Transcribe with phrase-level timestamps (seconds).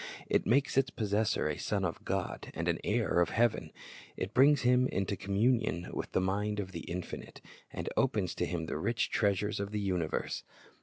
[0.27, 3.71] It makes its possessor a son of God and an heir of heaven.
[4.17, 7.39] It brings him into communion with the mind of the Infinite,
[7.71, 10.43] and opens to him the rich treasures of the universe.